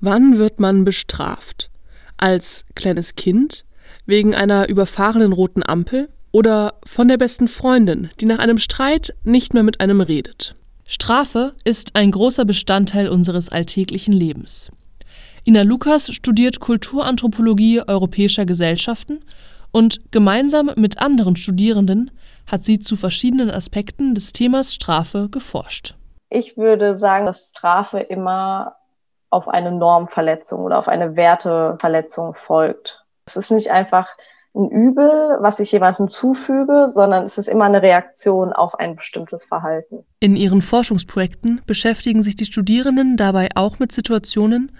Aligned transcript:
Wann 0.00 0.38
wird 0.38 0.60
man 0.60 0.84
bestraft? 0.84 1.70
Als 2.16 2.64
kleines 2.76 3.16
Kind? 3.16 3.64
Wegen 4.06 4.34
einer 4.34 4.68
überfahrenen 4.68 5.32
roten 5.32 5.62
Ampel? 5.66 6.08
Oder 6.30 6.74
von 6.84 7.08
der 7.08 7.16
besten 7.16 7.48
Freundin, 7.48 8.10
die 8.20 8.26
nach 8.26 8.38
einem 8.38 8.58
Streit 8.58 9.14
nicht 9.24 9.54
mehr 9.54 9.62
mit 9.62 9.80
einem 9.80 10.00
redet? 10.00 10.54
Strafe 10.86 11.54
ist 11.64 11.96
ein 11.96 12.12
großer 12.12 12.44
Bestandteil 12.44 13.08
unseres 13.08 13.48
alltäglichen 13.48 14.12
Lebens. 14.12 14.70
Ina 15.44 15.62
Lukas 15.62 16.14
studiert 16.14 16.60
Kulturanthropologie 16.60 17.82
europäischer 17.86 18.46
Gesellschaften 18.46 19.24
und 19.72 20.00
gemeinsam 20.12 20.70
mit 20.76 20.98
anderen 20.98 21.36
Studierenden 21.36 22.10
hat 22.46 22.64
sie 22.64 22.78
zu 22.78 22.96
verschiedenen 22.96 23.50
Aspekten 23.50 24.14
des 24.14 24.32
Themas 24.32 24.74
Strafe 24.74 25.28
geforscht. 25.30 25.94
Ich 26.30 26.56
würde 26.56 26.96
sagen, 26.96 27.26
dass 27.26 27.48
Strafe 27.48 28.00
immer 28.00 28.76
auf 29.30 29.48
eine 29.48 29.72
Normverletzung 29.72 30.60
oder 30.60 30.78
auf 30.78 30.88
eine 30.88 31.16
Werteverletzung 31.16 32.34
folgt. 32.34 33.04
Es 33.26 33.36
ist 33.36 33.50
nicht 33.50 33.70
einfach 33.70 34.16
ein 34.54 34.70
Übel, 34.70 35.36
was 35.40 35.60
ich 35.60 35.70
jemandem 35.72 36.08
zufüge, 36.08 36.86
sondern 36.88 37.24
es 37.24 37.38
ist 37.38 37.48
immer 37.48 37.66
eine 37.66 37.82
Reaktion 37.82 38.52
auf 38.52 38.78
ein 38.78 38.96
bestimmtes 38.96 39.44
Verhalten. 39.44 40.04
In 40.20 40.36
ihren 40.36 40.62
Forschungsprojekten 40.62 41.60
beschäftigen 41.66 42.22
sich 42.22 42.34
die 42.34 42.46
Studierenden 42.46 43.16
dabei 43.16 43.50
auch 43.54 43.78
mit 43.78 43.92
Situationen, 43.92 44.72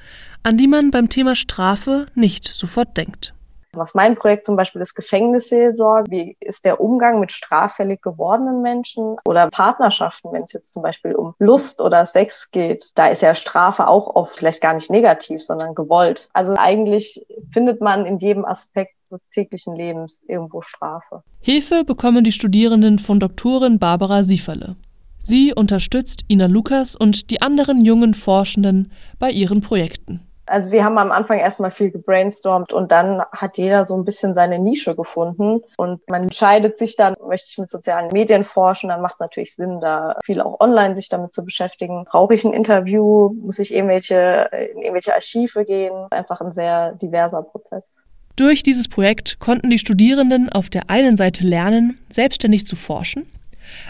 an 0.42 0.56
die 0.56 0.68
man 0.68 0.90
beim 0.90 1.08
Thema 1.08 1.34
Strafe 1.34 2.06
nicht 2.14 2.46
sofort 2.46 2.96
denkt. 2.96 3.34
Was 3.72 3.94
mein 3.94 4.16
Projekt 4.16 4.46
zum 4.46 4.56
Beispiel 4.56 4.80
ist 4.80 4.94
Gefängnisseelsorge. 4.94 6.10
Wie 6.10 6.36
ist 6.40 6.64
der 6.64 6.80
Umgang 6.80 7.20
mit 7.20 7.32
straffällig 7.32 8.02
gewordenen 8.02 8.62
Menschen 8.62 9.16
oder 9.24 9.48
Partnerschaften, 9.50 10.32
wenn 10.32 10.44
es 10.44 10.52
jetzt 10.52 10.72
zum 10.72 10.82
Beispiel 10.82 11.14
um 11.14 11.34
Lust 11.38 11.80
oder 11.80 12.06
Sex 12.06 12.50
geht? 12.50 12.90
Da 12.94 13.08
ist 13.08 13.22
ja 13.22 13.34
Strafe 13.34 13.86
auch 13.88 14.14
oft 14.14 14.38
vielleicht 14.38 14.62
gar 14.62 14.74
nicht 14.74 14.90
negativ, 14.90 15.44
sondern 15.44 15.74
gewollt. 15.74 16.28
Also 16.32 16.54
eigentlich 16.56 17.26
findet 17.50 17.80
man 17.80 18.06
in 18.06 18.18
jedem 18.18 18.44
Aspekt 18.44 18.94
des 19.10 19.30
täglichen 19.30 19.74
Lebens 19.74 20.24
irgendwo 20.28 20.60
Strafe. 20.60 21.22
Hilfe 21.40 21.84
bekommen 21.84 22.24
die 22.24 22.32
Studierenden 22.32 22.98
von 22.98 23.20
Doktorin 23.20 23.78
Barbara 23.78 24.22
Sieferle. 24.22 24.76
Sie 25.20 25.52
unterstützt 25.52 26.24
Ina 26.28 26.46
Lukas 26.46 26.94
und 26.96 27.30
die 27.30 27.42
anderen 27.42 27.84
jungen 27.84 28.14
Forschenden 28.14 28.92
bei 29.18 29.30
ihren 29.30 29.60
Projekten. 29.60 30.27
Also 30.48 30.72
wir 30.72 30.84
haben 30.84 30.98
am 30.98 31.12
Anfang 31.12 31.38
erstmal 31.38 31.70
viel 31.70 31.90
gebrainstormt 31.90 32.72
und 32.72 32.90
dann 32.92 33.22
hat 33.32 33.58
jeder 33.58 33.84
so 33.84 33.96
ein 33.96 34.04
bisschen 34.04 34.34
seine 34.34 34.58
Nische 34.58 34.96
gefunden 34.96 35.60
und 35.76 36.08
man 36.08 36.24
entscheidet 36.24 36.78
sich 36.78 36.96
dann, 36.96 37.14
möchte 37.26 37.48
ich 37.50 37.58
mit 37.58 37.70
sozialen 37.70 38.08
Medien 38.12 38.44
forschen, 38.44 38.88
dann 38.88 39.00
macht 39.00 39.14
es 39.14 39.20
natürlich 39.20 39.54
Sinn, 39.54 39.80
da 39.80 40.16
viel 40.24 40.40
auch 40.40 40.60
online 40.60 40.96
sich 40.96 41.08
damit 41.08 41.32
zu 41.32 41.44
beschäftigen. 41.44 42.04
Brauche 42.04 42.34
ich 42.34 42.44
ein 42.44 42.52
Interview? 42.52 43.34
Muss 43.40 43.58
ich 43.58 43.74
irgendwelche, 43.74 44.48
in 44.74 44.82
irgendwelche 44.82 45.14
Archive 45.14 45.64
gehen? 45.64 46.06
Einfach 46.10 46.40
ein 46.40 46.52
sehr 46.52 46.92
diverser 46.92 47.42
Prozess. 47.42 48.02
Durch 48.36 48.62
dieses 48.62 48.86
Projekt 48.88 49.40
konnten 49.40 49.68
die 49.68 49.78
Studierenden 49.78 50.48
auf 50.48 50.70
der 50.70 50.90
einen 50.90 51.16
Seite 51.16 51.44
lernen, 51.44 51.98
selbstständig 52.08 52.66
zu 52.66 52.76
forschen. 52.76 53.26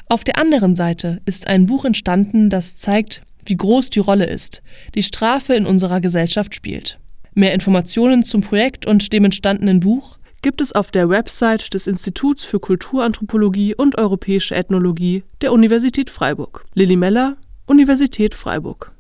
Auf 0.09 0.25
der 0.25 0.39
anderen 0.39 0.75
Seite 0.75 1.21
ist 1.27 1.49
ein 1.49 1.67
Buch 1.67 1.85
entstanden, 1.85 2.51
das 2.51 2.79
zeigt, 2.79 3.23
wie 3.49 3.57
groß 3.57 3.91
die 3.91 4.01
Rolle 4.01 4.27
ist, 4.27 4.63
die 4.95 5.03
Strafe 5.03 5.55
in 5.55 5.67
unserer 5.67 6.01
Gesellschaft 6.01 6.55
spielt. 6.55 6.99
Mehr 7.35 7.55
Informationen 7.55 8.25
zum 8.25 8.41
Projekt 8.41 8.87
und 8.87 9.13
dem 9.13 9.25
entstandenen 9.25 9.81
Buch 9.81 10.19
gibt 10.43 10.61
es 10.61 10.73
auf 10.73 10.91
der 10.91 11.09
Website 11.09 11.75
des 11.75 11.87
Instituts 11.87 12.45
für 12.45 12.61
Kulturanthropologie 12.61 13.75
und 13.75 13.99
Europäische 13.99 14.55
Ethnologie 14.55 15.25
der 15.41 15.53
Universität 15.53 16.11
Freiburg. 16.11 16.65
Lilly 16.75 16.97
Meller, 16.97 17.37
Universität 17.67 18.35
Freiburg 18.35 18.93